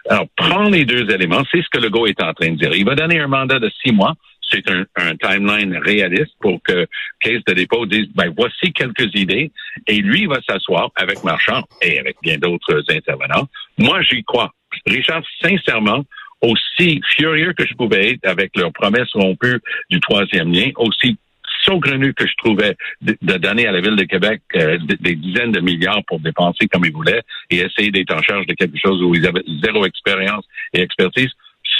Alors, 0.09 0.27
prends 0.35 0.69
les 0.69 0.85
deux 0.85 1.09
éléments. 1.11 1.43
C'est 1.51 1.61
ce 1.61 1.69
que 1.69 1.79
le 1.79 1.89
GO 1.89 2.07
est 2.07 2.21
en 2.21 2.33
train 2.33 2.51
de 2.51 2.55
dire. 2.55 2.73
Il 2.73 2.85
va 2.85 2.95
donner 2.95 3.19
un 3.19 3.27
mandat 3.27 3.59
de 3.59 3.71
six 3.83 3.91
mois. 3.91 4.15
C'est 4.51 4.63
un, 4.67 5.15
timeline 5.17 5.77
réaliste 5.77 6.33
pour 6.39 6.59
que 6.63 6.87
Caisse 7.19 7.43
de 7.45 7.53
dépôt 7.53 7.85
dise, 7.85 8.07
ben, 8.15 8.33
voici 8.35 8.73
quelques 8.73 9.13
idées. 9.13 9.51
Et 9.85 9.97
lui 9.97 10.25
va 10.25 10.39
s'asseoir 10.47 10.89
avec 10.95 11.23
Marchand 11.23 11.63
et 11.83 11.99
avec 11.99 12.17
bien 12.23 12.37
d'autres 12.37 12.83
intervenants. 12.89 13.47
Moi, 13.77 14.01
j'y 14.01 14.23
crois. 14.23 14.51
Richard, 14.87 15.21
sincèrement, 15.41 16.03
aussi 16.41 17.01
furieux 17.17 17.53
que 17.53 17.67
je 17.67 17.73
pouvais 17.75 18.11
être 18.11 18.25
avec 18.25 18.55
leurs 18.55 18.71
promesses 18.71 19.11
rompues 19.13 19.59
du 19.89 19.99
troisième 19.99 20.51
lien, 20.51 20.71
aussi 20.77 21.17
saugrenu 21.63 22.13
que 22.13 22.25
je 22.25 22.33
trouvais 22.37 22.75
de, 23.01 23.37
donner 23.37 23.67
à 23.67 23.71
la 23.71 23.81
Ville 23.81 23.95
de 23.95 24.03
Québec 24.03 24.41
euh, 24.55 24.77
des, 24.99 25.15
dizaines 25.15 25.51
de 25.51 25.59
milliards 25.59 26.03
pour 26.07 26.19
dépenser 26.19 26.67
comme 26.67 26.85
ils 26.85 26.91
voulaient 26.91 27.21
et 27.49 27.57
essayer 27.57 27.91
d'être 27.91 28.13
en 28.13 28.21
charge 28.21 28.45
de 28.47 28.53
quelque 28.53 28.77
chose 28.83 29.01
où 29.03 29.15
ils 29.15 29.25
avaient 29.27 29.43
zéro 29.63 29.85
expérience 29.85 30.45
et 30.73 30.81
expertise. 30.81 31.29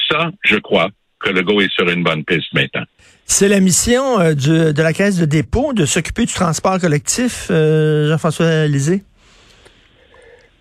Ça, 0.10 0.32
je 0.44 0.58
crois 0.58 0.90
que 1.20 1.30
le 1.30 1.44
GO 1.44 1.62
est 1.62 1.72
sur 1.72 1.88
une 1.90 2.04
bonne 2.04 2.24
piste 2.24 2.54
maintenant. 2.54 2.84
C'est 3.26 3.50
la 3.50 3.60
mission 3.60 4.20
euh, 4.20 4.34
de 4.34 4.82
la 4.82 4.94
Caisse 4.94 5.18
de 5.18 5.26
dépôt 5.26 5.74
de 5.74 5.86
s'occuper 5.86 6.26
du 6.26 6.34
transport 6.34 6.80
collectif, 6.80 7.48
euh, 7.52 8.10
Jean-François 8.10 8.68
Lisée? 8.68 9.04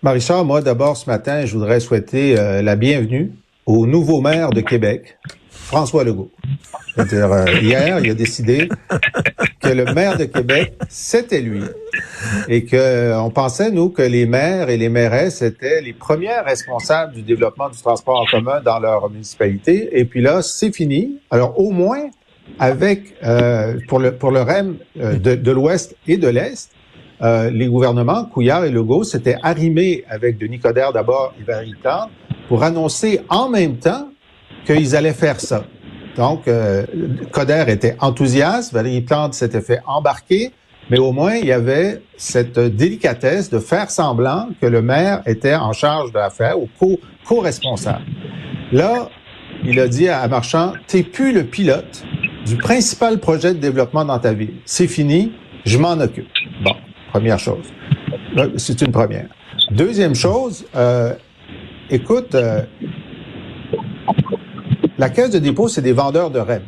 Marie-Charles, 0.01 0.45
moi 0.45 0.61
d'abord 0.61 0.95
ce 0.95 1.09
matin, 1.09 1.45
je 1.45 1.53
voudrais 1.53 1.81
souhaiter 1.81 2.35
la 2.35 2.77
bienvenue 2.77 3.31
au 3.65 3.85
nouveau 3.85 4.21
maire 4.21 4.49
de 4.49 4.61
Québec, 4.61 5.19
François 5.69 6.03
Legault. 6.03 6.31
C'est-à-dire, 6.95 7.31
euh, 7.31 7.45
hier, 7.61 7.99
il 7.99 8.09
a 8.09 8.13
décidé 8.15 8.67
que 9.61 9.67
le 9.67 9.85
maire 9.93 10.17
de 10.17 10.23
Québec, 10.23 10.73
c'était 10.89 11.41
lui. 11.41 11.61
Et 12.47 12.65
que 12.65 12.75
euh, 12.75 13.21
on 13.21 13.29
pensait, 13.29 13.69
nous, 13.69 13.89
que 13.89 14.01
les 14.01 14.25
maires 14.25 14.69
et 14.69 14.77
les 14.77 14.89
mairesses 14.89 15.43
étaient 15.43 15.81
les 15.81 15.93
premiers 15.93 16.39
responsables 16.39 17.13
du 17.13 17.21
développement 17.21 17.69
du 17.69 17.79
transport 17.79 18.19
en 18.19 18.25
commun 18.25 18.61
dans 18.65 18.79
leur 18.79 19.11
municipalité. 19.11 19.99
Et 19.99 20.05
puis 20.05 20.21
là, 20.21 20.41
c'est 20.41 20.75
fini. 20.75 21.19
Alors, 21.29 21.59
au 21.59 21.69
moins, 21.69 22.09
avec, 22.57 23.13
euh, 23.23 23.77
pour, 23.87 23.99
le, 23.99 24.15
pour 24.15 24.31
le 24.31 24.41
REM 24.41 24.77
de, 24.95 25.35
de 25.35 25.51
l'Ouest 25.51 25.95
et 26.07 26.17
de 26.17 26.29
l'Est, 26.29 26.71
les 27.21 27.67
gouvernements, 27.67 28.25
Couillard 28.25 28.65
et 28.65 28.71
Legault, 28.71 29.03
s'étaient 29.03 29.37
arrimés 29.43 30.03
avec 30.09 30.39
Denis 30.39 30.57
Coderre 30.57 30.93
d'abord 30.93 31.35
et 31.39 31.43
Valérie 31.43 31.75
pour 32.47 32.63
annoncer 32.63 33.21
en 33.29 33.49
même 33.49 33.77
temps 33.77 34.08
qu'ils 34.65 34.95
allaient 34.95 35.13
faire 35.13 35.39
ça. 35.39 35.63
Donc, 36.15 36.47
euh, 36.47 36.85
Coder 37.31 37.65
était 37.67 37.95
enthousiaste, 37.99 38.73
Valérie 38.73 39.01
Plante 39.01 39.33
s'était 39.33 39.61
fait 39.61 39.79
embarquer, 39.85 40.51
mais 40.89 40.97
au 40.99 41.11
moins, 41.11 41.35
il 41.35 41.45
y 41.45 41.51
avait 41.51 42.01
cette 42.17 42.59
délicatesse 42.59 43.49
de 43.49 43.59
faire 43.59 43.91
semblant 43.91 44.49
que 44.59 44.65
le 44.65 44.81
maire 44.81 45.21
était 45.25 45.55
en 45.55 45.71
charge 45.71 46.11
de 46.11 46.17
l'affaire 46.17 46.59
ou 46.59 46.67
co-responsable. 47.25 48.03
Là, 48.71 49.09
il 49.63 49.79
a 49.79 49.87
dit 49.87 50.09
à 50.09 50.27
Marchand, 50.27 50.73
t'es 50.87 51.03
plus 51.03 51.31
le 51.31 51.43
pilote 51.43 52.03
du 52.45 52.57
principal 52.57 53.19
projet 53.19 53.53
de 53.53 53.59
développement 53.59 54.05
dans 54.05 54.19
ta 54.19 54.33
ville. 54.33 54.55
C'est 54.65 54.87
fini, 54.87 55.31
je 55.65 55.77
m'en 55.77 55.99
occupe. 55.99 56.27
Bon, 56.63 56.75
première 57.11 57.39
chose. 57.39 57.65
C'est 58.57 58.81
une 58.81 58.91
première. 58.91 59.27
Deuxième 59.71 60.15
chose, 60.15 60.65
euh, 60.75 61.13
écoute, 61.89 62.33
euh, 62.33 62.63
la 64.99 65.09
caisse 65.09 65.29
de 65.29 65.39
dépôt, 65.39 65.69
c'est 65.69 65.81
des 65.81 65.93
vendeurs 65.93 66.29
de 66.29 66.39
REM. 66.39 66.61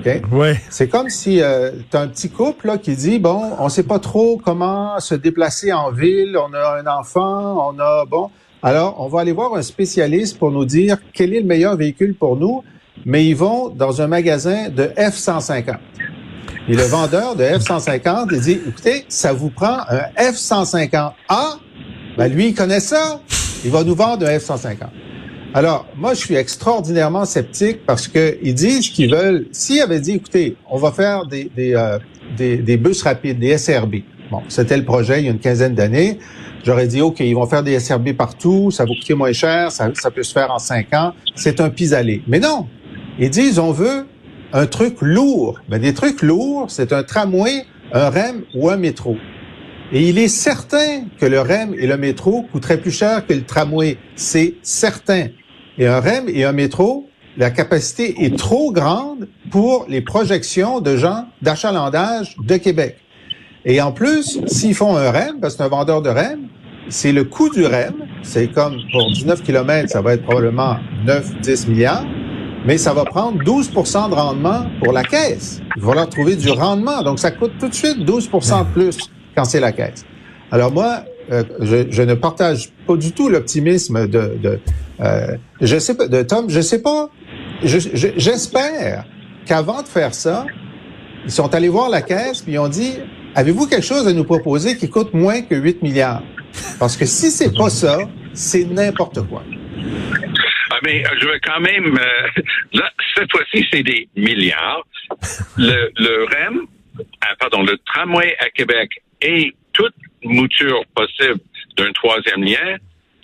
OK? 0.00 0.32
Ouais. 0.32 0.60
C'est 0.70 0.88
comme 0.88 1.08
si 1.08 1.40
euh, 1.40 1.70
tu 1.88 1.96
as 1.96 2.00
un 2.00 2.08
petit 2.08 2.28
couple 2.28 2.66
là, 2.66 2.78
qui 2.78 2.96
dit, 2.96 3.20
bon, 3.20 3.52
on 3.60 3.68
sait 3.68 3.84
pas 3.84 4.00
trop 4.00 4.40
comment 4.44 4.98
se 4.98 5.14
déplacer 5.14 5.72
en 5.72 5.92
ville, 5.92 6.36
on 6.36 6.52
a 6.52 6.80
un 6.80 6.86
enfant, 6.88 7.70
on 7.70 7.78
a, 7.78 8.04
bon, 8.04 8.30
alors 8.60 8.96
on 8.98 9.06
va 9.06 9.20
aller 9.20 9.30
voir 9.30 9.54
un 9.54 9.62
spécialiste 9.62 10.36
pour 10.36 10.50
nous 10.50 10.64
dire 10.64 10.96
quel 11.12 11.32
est 11.32 11.40
le 11.40 11.46
meilleur 11.46 11.76
véhicule 11.76 12.16
pour 12.16 12.36
nous, 12.36 12.64
mais 13.04 13.24
ils 13.24 13.36
vont 13.36 13.68
dans 13.68 14.02
un 14.02 14.08
magasin 14.08 14.68
de 14.68 14.90
F-150. 14.96 15.76
Et 16.68 16.74
le 16.74 16.82
vendeur 16.82 17.36
de 17.36 17.44
F-150, 17.44 18.30
il 18.32 18.40
dit, 18.40 18.60
écoutez, 18.66 19.04
ça 19.08 19.32
vous 19.32 19.50
prend 19.50 19.78
un 19.88 20.08
F-150A, 20.18 21.12
ben 22.18 22.32
lui, 22.32 22.48
il 22.48 22.54
connaît 22.54 22.80
ça, 22.80 23.20
il 23.64 23.70
va 23.70 23.84
nous 23.84 23.94
vendre 23.94 24.26
un 24.26 24.38
F-150. 24.38 25.05
Alors, 25.56 25.86
moi, 25.96 26.12
je 26.12 26.18
suis 26.18 26.34
extraordinairement 26.34 27.24
sceptique 27.24 27.86
parce 27.86 28.08
que 28.08 28.36
ils 28.42 28.52
disent 28.52 28.90
qu'ils 28.90 29.10
veulent. 29.10 29.46
S'ils 29.52 29.80
avaient 29.80 30.00
dit, 30.00 30.12
écoutez, 30.12 30.54
on 30.68 30.76
va 30.76 30.92
faire 30.92 31.24
des 31.24 31.50
des, 31.56 31.74
euh, 31.74 31.98
des, 32.36 32.58
des 32.58 32.76
bus 32.76 33.02
rapides, 33.02 33.38
des 33.38 33.56
SRB. 33.56 33.94
Bon, 34.30 34.42
c'était 34.48 34.76
le 34.76 34.84
projet 34.84 35.20
il 35.20 35.24
y 35.24 35.28
a 35.28 35.30
une 35.30 35.38
quinzaine 35.38 35.74
d'années. 35.74 36.18
J'aurais 36.62 36.86
dit, 36.86 37.00
OK, 37.00 37.20
ils 37.20 37.34
vont 37.34 37.46
faire 37.46 37.62
des 37.62 37.80
SRB 37.80 38.12
partout, 38.12 38.70
ça 38.70 38.84
va 38.84 38.90
coûter 38.94 39.14
moins 39.14 39.32
cher, 39.32 39.72
ça, 39.72 39.88
ça 39.94 40.10
peut 40.10 40.22
se 40.22 40.34
faire 40.34 40.50
en 40.50 40.58
cinq 40.58 40.92
ans. 40.92 41.14
C'est 41.34 41.58
un 41.58 41.70
pis-aller. 41.70 42.22
Mais 42.26 42.38
non, 42.38 42.66
ils 43.18 43.30
disent, 43.30 43.58
on 43.58 43.72
veut 43.72 44.06
un 44.52 44.66
truc 44.66 44.98
lourd. 45.00 45.58
Mais 45.70 45.78
des 45.78 45.94
trucs 45.94 46.20
lourds, 46.20 46.66
c'est 46.68 46.92
un 46.92 47.02
tramway, 47.02 47.64
un 47.94 48.10
REM 48.10 48.42
ou 48.54 48.68
un 48.68 48.76
métro. 48.76 49.16
Et 49.90 50.06
il 50.06 50.18
est 50.18 50.28
certain 50.28 51.04
que 51.18 51.24
le 51.24 51.40
REM 51.40 51.74
et 51.78 51.86
le 51.86 51.96
métro 51.96 52.42
coûteraient 52.52 52.78
plus 52.78 52.90
cher 52.90 53.26
que 53.26 53.32
le 53.32 53.44
tramway. 53.44 53.96
C'est 54.16 54.56
certain. 54.60 55.28
Et 55.78 55.86
un 55.86 56.00
REM 56.00 56.24
et 56.28 56.44
un 56.44 56.52
métro, 56.52 57.06
la 57.36 57.50
capacité 57.50 58.24
est 58.24 58.38
trop 58.38 58.72
grande 58.72 59.28
pour 59.50 59.86
les 59.88 60.00
projections 60.00 60.80
de 60.80 60.96
gens 60.96 61.26
d'achalandage 61.42 62.34
de 62.42 62.56
Québec. 62.56 62.96
Et 63.66 63.82
en 63.82 63.92
plus, 63.92 64.40
s'ils 64.46 64.74
font 64.74 64.96
un 64.96 65.10
REM, 65.10 65.40
parce 65.40 65.54
que 65.54 65.58
c'est 65.58 65.64
un 65.64 65.68
vendeur 65.68 66.00
de 66.00 66.08
REM, 66.08 66.48
c'est 66.88 67.12
le 67.12 67.24
coût 67.24 67.50
du 67.50 67.66
REM. 67.66 67.94
C'est 68.22 68.46
comme 68.48 68.76
pour 68.92 69.10
19 69.12 69.42
km, 69.42 69.90
ça 69.90 70.00
va 70.00 70.14
être 70.14 70.22
probablement 70.22 70.76
9-10 71.04 71.68
milliards, 71.68 72.06
mais 72.64 72.78
ça 72.78 72.94
va 72.94 73.04
prendre 73.04 73.42
12% 73.42 74.10
de 74.10 74.14
rendement 74.14 74.66
pour 74.82 74.92
la 74.92 75.02
caisse. 75.02 75.60
Il 75.76 75.82
va 75.82 75.94
leur 75.94 76.08
trouver 76.08 76.36
du 76.36 76.50
rendement. 76.50 77.02
Donc, 77.02 77.18
ça 77.18 77.30
coûte 77.32 77.52
tout 77.58 77.68
de 77.68 77.74
suite 77.74 77.98
12% 77.98 78.66
de 78.66 78.72
plus 78.72 78.98
quand 79.36 79.44
c'est 79.44 79.60
la 79.60 79.72
caisse. 79.72 80.06
Alors 80.50 80.72
moi, 80.72 81.02
euh, 81.32 81.42
je, 81.60 81.86
je, 81.90 82.02
ne 82.02 82.14
partage 82.14 82.70
pas 82.86 82.96
du 82.96 83.12
tout 83.12 83.28
l'optimisme 83.28 84.06
de, 84.06 84.36
de 84.40 84.60
euh, 85.00 85.36
je 85.60 85.78
sais 85.78 85.96
pas, 85.96 86.08
de 86.08 86.22
Tom. 86.22 86.48
Je 86.48 86.60
sais 86.60 86.82
pas. 86.82 87.10
J'espère 87.62 89.04
qu'avant 89.46 89.82
de 89.82 89.88
faire 89.88 90.14
ça, 90.14 90.46
ils 91.24 91.30
sont 91.30 91.54
allés 91.54 91.68
voir 91.68 91.88
la 91.88 92.02
caisse 92.02 92.42
puis 92.42 92.52
ils 92.52 92.58
ont 92.58 92.68
dit 92.68 92.94
Avez-vous 93.34 93.66
quelque 93.66 93.84
chose 93.84 94.08
à 94.08 94.12
nous 94.12 94.24
proposer 94.24 94.76
qui 94.76 94.88
coûte 94.88 95.12
moins 95.12 95.42
que 95.42 95.54
8 95.54 95.82
milliards? 95.82 96.22
Parce 96.78 96.96
que 96.96 97.04
si 97.04 97.30
c'est 97.30 97.54
pas 97.54 97.68
ça, 97.68 97.98
c'est 98.32 98.64
n'importe 98.64 99.26
quoi. 99.28 99.42
Ah, 100.70 100.78
mais 100.82 101.04
euh, 101.04 101.08
je 101.20 101.26
veux 101.26 101.38
quand 101.44 101.60
même. 101.60 101.98
Euh, 101.98 102.42
là, 102.72 102.90
cette 103.14 103.30
fois-ci, 103.30 103.66
c'est 103.70 103.82
des 103.82 104.08
milliards. 104.16 104.86
Le, 105.58 105.90
le 105.96 106.24
REM, 106.24 106.66
ah, 107.20 107.34
pardon, 107.38 107.62
le 107.62 107.76
tramway 107.84 108.36
à 108.40 108.48
Québec 108.50 109.02
et 109.20 109.54
toute 109.72 109.94
mouture 110.22 110.82
possible 110.94 111.40
d'un 111.76 111.92
troisième 111.92 112.42
lien, 112.42 112.76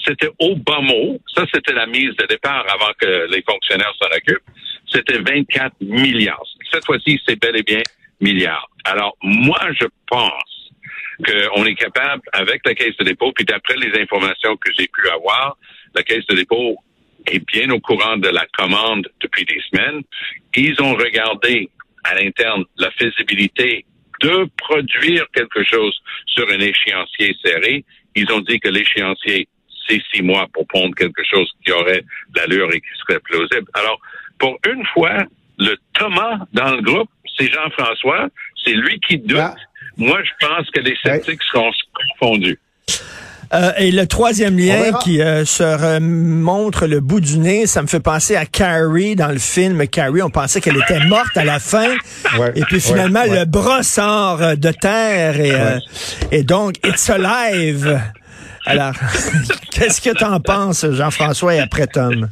c'était 0.04 0.30
au 0.38 0.56
bas 0.56 0.80
mot. 0.80 1.20
Ça, 1.34 1.44
c'était 1.52 1.72
la 1.72 1.86
mise 1.86 2.14
de 2.16 2.26
départ 2.26 2.64
avant 2.68 2.92
que 2.98 3.26
les 3.30 3.42
fonctionnaires 3.42 3.92
s'en 4.00 4.08
occupent. 4.16 4.44
C'était 4.86 5.18
24 5.18 5.74
milliards. 5.80 6.42
Cette 6.70 6.84
fois-ci, 6.84 7.20
c'est 7.26 7.40
bel 7.40 7.56
et 7.56 7.62
bien 7.62 7.82
milliards. 8.20 8.68
Alors, 8.84 9.16
moi, 9.22 9.60
je 9.80 9.86
pense 10.06 10.70
qu'on 11.24 11.64
est 11.64 11.74
capable, 11.74 12.22
avec 12.32 12.62
la 12.66 12.74
Caisse 12.74 12.96
de 12.96 13.04
dépôt, 13.04 13.32
puis 13.32 13.44
d'après 13.44 13.76
les 13.76 14.00
informations 14.00 14.56
que 14.56 14.72
j'ai 14.76 14.88
pu 14.88 15.08
avoir, 15.08 15.56
la 15.94 16.02
Caisse 16.02 16.26
de 16.26 16.34
dépôt 16.34 16.76
est 17.26 17.44
bien 17.46 17.70
au 17.70 17.80
courant 17.80 18.16
de 18.16 18.28
la 18.28 18.44
commande 18.58 19.08
depuis 19.20 19.44
des 19.44 19.60
semaines. 19.70 20.02
Ils 20.56 20.80
ont 20.82 20.94
regardé 20.94 21.68
à 22.04 22.14
l'interne 22.14 22.64
la 22.76 22.90
faisabilité 22.92 23.84
de 24.22 24.48
produire 24.56 25.26
quelque 25.34 25.64
chose 25.64 25.94
sur 26.26 26.48
un 26.50 26.58
échéancier 26.58 27.36
serré. 27.44 27.84
Ils 28.14 28.30
ont 28.32 28.40
dit 28.40 28.60
que 28.60 28.68
l'échéancier, 28.68 29.48
c'est 29.88 30.02
six 30.12 30.22
mois 30.22 30.46
pour 30.52 30.66
pondre 30.68 30.94
quelque 30.94 31.22
chose 31.24 31.50
qui 31.64 31.72
aurait 31.72 32.04
l'allure 32.36 32.70
et 32.72 32.80
qui 32.80 32.88
serait 33.00 33.20
plausible. 33.20 33.66
Alors, 33.74 34.00
pour 34.38 34.58
une 34.66 34.84
fois, 34.86 35.18
le 35.58 35.76
Thomas 35.94 36.38
dans 36.52 36.76
le 36.76 36.82
groupe, 36.82 37.10
c'est 37.36 37.50
Jean-François, 37.52 38.28
c'est 38.64 38.74
lui 38.74 39.00
qui 39.00 39.18
doute. 39.18 39.38
Ah. 39.38 39.54
Moi, 39.96 40.22
je 40.22 40.46
pense 40.46 40.70
que 40.70 40.80
les 40.80 40.96
sceptiques 40.96 41.42
seront 41.50 41.72
confondus. 42.18 42.58
Euh, 43.54 43.72
et 43.76 43.92
le 43.92 44.06
troisième 44.06 44.58
lien 44.58 44.92
qui 45.02 45.20
euh, 45.20 45.44
se 45.44 45.98
montre 45.98 46.86
le 46.86 47.00
bout 47.00 47.20
du 47.20 47.38
nez, 47.38 47.66
ça 47.66 47.82
me 47.82 47.86
fait 47.86 48.00
penser 48.00 48.34
à 48.34 48.46
Carrie 48.46 49.14
dans 49.14 49.28
le 49.28 49.38
film 49.38 49.86
Carrie. 49.86 50.22
On 50.22 50.30
pensait 50.30 50.60
qu'elle 50.60 50.78
était 50.78 51.04
morte 51.06 51.36
à 51.36 51.44
la 51.44 51.58
fin. 51.58 51.88
et 52.54 52.62
puis 52.62 52.80
finalement, 52.80 53.24
le 53.26 53.44
bras 53.44 53.82
sort 53.82 54.42
euh, 54.42 54.54
de 54.54 54.70
terre 54.70 55.38
et, 55.38 55.52
et 56.30 56.42
donc, 56.44 56.76
it's 56.84 57.10
alive. 57.10 58.00
Alors, 58.64 58.94
qu'est-ce 59.70 60.00
que 60.00 60.16
tu 60.16 60.24
en 60.24 60.40
penses, 60.40 60.86
Jean-François, 60.90 61.56
et 61.56 61.60
après 61.60 61.86
Tom? 61.86 62.28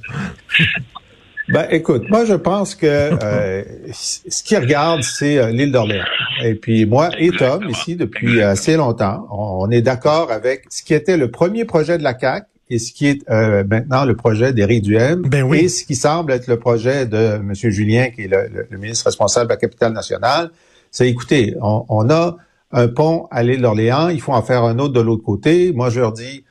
Ben, 1.52 1.66
écoute, 1.70 2.08
moi, 2.08 2.24
je 2.24 2.34
pense 2.34 2.74
que 2.74 2.86
euh, 2.86 3.64
ce 3.92 4.42
qui 4.42 4.56
regarde, 4.56 5.02
c'est 5.02 5.38
euh, 5.38 5.50
l'île 5.50 5.72
d'Orléans. 5.72 6.04
Et 6.44 6.54
puis 6.54 6.86
moi 6.86 7.10
et 7.18 7.30
Tom, 7.30 7.68
ici, 7.68 7.96
depuis 7.96 8.40
assez 8.40 8.76
longtemps, 8.76 9.26
on, 9.30 9.70
est 9.70 9.82
d'accord 9.82 10.30
avec 10.30 10.64
ce 10.70 10.82
qui 10.82 10.94
était 10.94 11.16
le 11.16 11.30
premier 11.30 11.64
projet 11.64 11.98
de 11.98 12.02
la 12.02 12.14
CAC 12.14 12.46
et 12.70 12.78
ce 12.78 12.92
qui 12.92 13.08
est 13.08 13.28
euh, 13.30 13.64
maintenant 13.68 14.04
le 14.04 14.16
projet 14.16 14.52
d'Éric 14.52 14.82
Duhem 14.82 15.22
ben 15.22 15.42
oui. 15.42 15.58
et 15.58 15.68
ce 15.68 15.84
qui 15.84 15.96
semble 15.96 16.32
être 16.32 16.46
le 16.46 16.58
projet 16.58 17.04
de 17.04 17.34
M. 17.34 17.52
Julien, 17.52 18.10
qui 18.10 18.22
est 18.22 18.28
le, 18.28 18.66
le, 18.70 18.78
ministre 18.78 19.06
responsable 19.06 19.48
de 19.48 19.54
la 19.54 19.58
capitale 19.58 19.92
nationale. 19.92 20.50
C'est, 20.90 21.08
écoutez, 21.08 21.56
on, 21.60 21.84
on 21.88 22.08
a 22.10 22.36
un 22.72 22.88
pont 22.88 23.26
à 23.30 23.42
l'île 23.42 23.62
d'Orléans, 23.62 24.08
il 24.08 24.20
faut 24.20 24.32
en 24.32 24.42
faire 24.42 24.62
un 24.64 24.78
autre 24.78 24.94
de 24.94 25.00
l'autre 25.00 25.24
côté. 25.24 25.72
Moi, 25.72 25.90
je 25.90 26.00
leur 26.00 26.12
dis, 26.12 26.44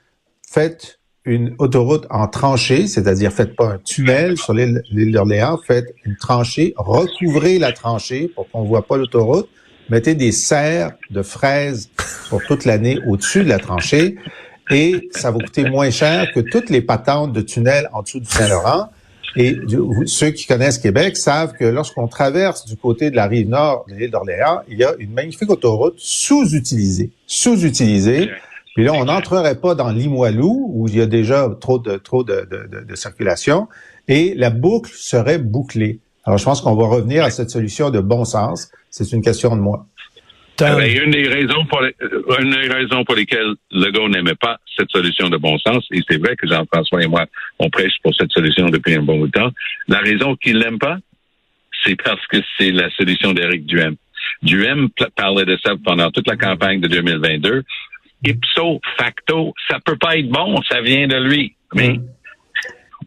faites 0.46 0.99
une 1.30 1.54
autoroute 1.60 2.08
en 2.10 2.28
tranchée, 2.28 2.88
c'est-à-dire 2.88 3.32
faites 3.32 3.56
pas 3.56 3.74
un 3.74 3.78
tunnel 3.78 4.36
sur 4.36 4.54
l'île 4.54 5.12
d'Orléans, 5.12 5.60
faites 5.66 5.94
une 6.04 6.18
tranchée, 6.18 6.74
recouvrez 6.76 7.60
la 7.60 7.72
tranchée 7.72 8.32
pour 8.34 8.50
qu'on 8.50 8.64
voit 8.64 8.82
pas 8.88 8.98
l'autoroute, 8.98 9.48
mettez 9.90 10.16
des 10.16 10.32
serres 10.32 10.94
de 11.12 11.22
fraises 11.22 11.92
pour 12.30 12.42
toute 12.44 12.66
l'année 12.66 12.98
au-dessus 13.08 13.44
de 13.44 13.50
la 13.50 13.60
tranchée 13.60 14.16
et 14.72 15.10
ça 15.12 15.30
va 15.30 15.38
coûter 15.38 15.70
moins 15.70 15.92
cher 15.92 16.32
que 16.34 16.40
toutes 16.40 16.72
les 16.72 16.82
patentes 16.82 17.32
de 17.32 17.42
tunnels 17.42 17.88
en 17.94 18.02
dessous 18.02 18.20
du 18.20 18.30
Saint-Laurent. 18.30 18.90
Et 19.36 19.56
ceux 20.08 20.32
qui 20.32 20.48
connaissent 20.48 20.80
Québec 20.80 21.16
savent 21.16 21.54
que 21.54 21.66
lorsqu'on 21.66 22.08
traverse 22.08 22.66
du 22.66 22.76
côté 22.76 23.12
de 23.12 23.16
la 23.16 23.28
rive 23.28 23.48
nord 23.48 23.86
de 23.88 23.94
l'île 23.94 24.10
d'Orléans, 24.10 24.62
il 24.68 24.80
y 24.80 24.84
a 24.84 24.96
une 24.98 25.14
magnifique 25.14 25.52
autoroute 25.52 25.94
sous-utilisée, 25.98 27.12
sous-utilisée, 27.28 28.32
puis 28.80 28.86
là, 28.86 28.94
on 28.94 29.04
n'entrerait 29.04 29.60
pas 29.60 29.76
dans 29.76 29.92
Limoilou, 29.92 30.72
où 30.74 30.88
il 30.88 30.96
y 30.96 31.02
a 31.02 31.06
déjà 31.06 31.50
trop 31.60 31.80
de, 31.80 31.98
trop 31.98 32.24
de, 32.24 32.48
de, 32.50 32.86
de, 32.86 32.96
circulation, 32.96 33.68
et 34.08 34.34
la 34.38 34.52
boucle 34.52 34.90
serait 34.94 35.38
bouclée. 35.38 36.00
Alors, 36.24 36.38
je 36.38 36.46
pense 36.46 36.62
qu'on 36.62 36.78
va 36.78 36.88
revenir 36.88 37.26
à 37.26 37.30
cette 37.30 37.50
solution 37.50 37.90
de 37.90 38.00
bon 38.00 38.24
sens. 38.24 38.72
C'est 38.90 39.12
une 39.12 39.22
question 39.22 39.54
de 39.58 39.60
moi. 39.60 39.86
Eh 40.62 40.94
une 40.94 41.12
des 41.12 41.28
raisons 41.28 41.66
pour 41.66 41.82
les, 41.82 41.94
une 42.40 42.52
des 42.52 42.70
raisons 42.70 43.04
pour 43.04 43.16
lesquelles 43.16 43.54
Legault 43.72 44.08
n'aimait 44.08 44.40
pas 44.40 44.60
cette 44.78 44.92
solution 44.92 45.28
de 45.28 45.36
bon 45.36 45.58
sens, 45.58 45.86
et 45.92 46.00
c'est 46.10 46.18
vrai 46.18 46.38
que 46.38 46.48
Jean-François 46.48 47.04
et 47.04 47.08
moi, 47.08 47.26
on 47.60 47.70
prêche 47.70 47.96
pour 48.02 48.16
cette 48.16 48.32
solution 48.32 48.70
depuis 48.70 48.96
un 48.96 49.02
bon 49.02 49.18
bout 49.18 49.28
de 49.28 49.34
temps. 49.34 49.52
La 49.90 50.00
raison 50.00 50.38
qu'il 50.38 50.58
l'aime 50.58 50.80
pas, 50.80 51.00
c'est 51.84 52.02
parce 52.02 52.26
que 52.28 52.38
c'est 52.58 52.72
la 52.72 52.90
solution 52.92 53.34
d'Éric 53.34 53.66
Duhem. 53.66 53.98
Duhem 54.42 54.88
parlait 55.18 55.44
de 55.44 55.58
ça 55.66 55.74
pendant 55.84 56.12
toute 56.12 56.30
la 56.30 56.38
campagne 56.38 56.80
de 56.80 56.88
2022 56.88 57.66
ipso 58.24 58.80
facto, 58.98 59.54
ça 59.70 59.78
peut 59.84 59.98
pas 59.98 60.18
être 60.18 60.30
bon, 60.30 60.62
ça 60.70 60.82
vient 60.82 61.08
de 61.08 61.18
lui. 61.18 61.56
Mais 61.74 61.94
mm. 61.94 62.04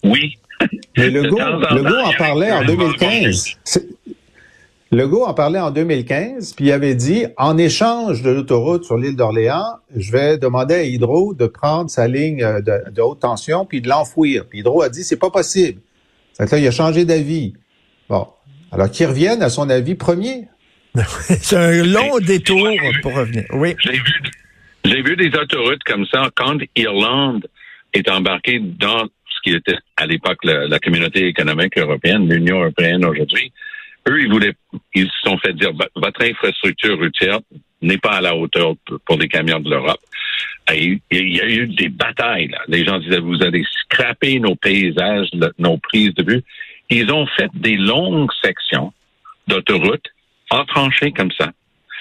oui. 0.05 0.35
Mais 0.97 1.11
Legault, 1.11 1.39
Legault 1.39 2.01
en 2.05 2.13
parlait 2.13 2.53
en 2.53 2.65
2015. 2.65 3.59
Legault 4.93 5.25
en 5.25 5.33
parlait 5.33 5.59
en 5.59 5.71
2015, 5.71 6.53
puis 6.53 6.67
il 6.67 6.73
avait 6.73 6.95
dit, 6.95 7.25
en 7.39 7.57
échange 7.57 8.21
de 8.21 8.31
l'autoroute 8.31 8.85
sur 8.85 8.99
l'île 8.99 9.17
d'Orléans, 9.17 9.79
je 9.97 10.13
vais 10.13 10.37
demander 10.37 10.75
à 10.75 10.83
Hydro 10.85 11.33
de 11.33 11.47
prendre 11.47 11.89
sa 11.89 12.07
ligne 12.07 12.43
euh, 12.45 12.61
de, 12.61 13.01
haute 13.01 13.21
tension 13.21 13.65
puis 13.65 13.81
de 13.81 13.89
l'enfouir. 13.89 14.45
Puis 14.51 14.59
Hydro 14.59 14.83
a 14.83 14.91
dit, 14.91 15.03
c'est 15.03 15.17
pas 15.17 15.31
possible. 15.31 15.81
là, 16.39 16.59
il 16.59 16.67
a 16.67 16.71
changé 16.71 17.07
d'avis. 17.07 17.55
Bon. 18.11 18.27
Alors 18.71 18.91
qu'il 18.91 19.07
revienne 19.07 19.43
à 19.43 19.49
son 19.49 19.71
avis 19.71 19.95
premier. 19.95 20.49
c'est 21.41 21.57
un 21.57 21.85
long 21.85 22.19
détour 22.19 22.69
pour 23.01 23.15
revenir. 23.15 23.45
Oui. 23.55 23.75
J'ai 23.79 23.93
vu, 23.93 24.21
j'ai 24.85 25.03
vu 25.03 25.17
des 25.17 25.37
autoroutes 25.37 25.83
comme 25.85 26.07
ça 26.07 26.31
quand 26.35 26.59
Irlande 26.77 27.47
est 27.93 28.09
embarquée 28.11 28.61
dans 28.61 29.05
ce 29.05 29.41
qui 29.43 29.55
était 29.55 29.79
à 29.97 30.07
l'époque 30.07 30.39
la, 30.45 30.79
communauté 30.79 31.27
économique 31.27 31.79
européenne, 31.79 32.29
l'Union 32.29 32.61
européenne 32.61 33.05
aujourd'hui, 33.05 33.53
eux, 34.09 34.21
ils 34.21 34.31
voulaient, 34.31 34.55
ils 34.95 35.07
se 35.07 35.31
sont 35.31 35.39
fait 35.39 35.53
dire, 35.53 35.71
votre 35.95 36.25
infrastructure 36.25 36.99
routière 36.99 37.39
n'est 37.81 37.99
pas 37.99 38.17
à 38.17 38.21
la 38.21 38.35
hauteur 38.37 38.75
pour 39.07 39.17
les 39.19 39.29
camions 39.29 39.61
de 39.61 39.71
l'Europe. 39.71 40.01
Il 40.75 41.01
y 41.11 41.41
a 41.41 41.49
eu 41.49 41.67
des 41.67 41.89
batailles. 41.89 42.51
Les 42.69 42.85
gens 42.85 42.99
disaient, 42.99 43.21
vous 43.21 43.43
allez 43.43 43.65
scraper 43.83 44.41
nos 44.41 44.55
paysages, 44.55 45.29
nos 45.59 45.79
prises 45.79 46.15
de 46.15 46.33
vue. 46.33 46.43
Ils 46.91 47.11
ont 47.13 47.27
fait 47.27 47.51
des 47.55 47.77
longues 47.77 48.31
sections 48.43 48.93
d'autoroutes 49.47 50.09
en 50.51 50.65
tranchées 50.65 51.13
comme 51.13 51.33
ça. 51.33 51.51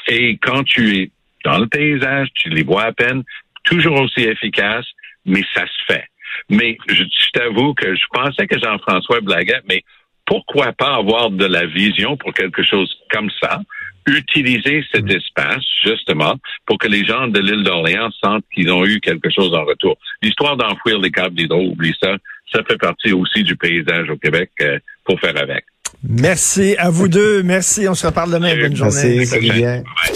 Et 0.07 0.37
quand 0.37 0.63
tu 0.63 0.97
es 0.97 1.11
dans 1.43 1.57
le 1.57 1.67
paysage, 1.67 2.29
tu 2.35 2.49
les 2.49 2.63
vois 2.63 2.83
à 2.83 2.91
peine, 2.91 3.23
toujours 3.63 3.99
aussi 4.01 4.21
efficace, 4.21 4.85
mais 5.25 5.43
ça 5.53 5.65
se 5.65 5.93
fait. 5.93 6.05
Mais 6.49 6.77
je, 6.87 7.03
je 7.03 7.29
t'avoue 7.33 7.73
que 7.73 7.95
je 7.95 8.05
pensais 8.11 8.47
que 8.47 8.59
Jean-François 8.59 9.21
blaguait, 9.21 9.61
mais 9.69 9.83
pourquoi 10.25 10.71
pas 10.73 10.95
avoir 10.95 11.29
de 11.29 11.45
la 11.45 11.65
vision 11.65 12.15
pour 12.17 12.33
quelque 12.33 12.63
chose 12.63 12.89
comme 13.11 13.29
ça, 13.41 13.59
utiliser 14.07 14.83
cet 14.91 15.05
mm. 15.05 15.11
espace 15.11 15.63
justement 15.83 16.35
pour 16.65 16.77
que 16.77 16.87
les 16.87 17.05
gens 17.05 17.27
de 17.27 17.39
l'île 17.39 17.63
d'Orléans 17.63 18.09
sentent 18.23 18.45
qu'ils 18.53 18.71
ont 18.71 18.85
eu 18.85 18.99
quelque 18.99 19.29
chose 19.29 19.53
en 19.53 19.65
retour. 19.65 19.97
L'histoire 20.21 20.57
d'enfouir 20.57 20.99
les 20.99 21.11
câbles 21.11 21.35
d'hydro, 21.35 21.61
oublie 21.61 21.95
ça, 22.01 22.15
ça 22.53 22.63
fait 22.63 22.77
partie 22.77 23.13
aussi 23.13 23.43
du 23.43 23.55
paysage 23.55 24.09
au 24.09 24.17
Québec 24.17 24.51
euh, 24.61 24.79
pour 25.03 25.19
faire 25.19 25.37
avec. 25.37 25.65
Merci 26.07 26.75
à 26.77 26.89
vous 26.89 27.07
deux. 27.09 27.43
Merci. 27.43 27.87
On 27.87 27.93
se 27.93 28.07
reparle 28.07 28.31
demain. 28.31 28.55
Bonne 28.55 28.75
journée. 28.75 29.17
Merci. 29.17 30.13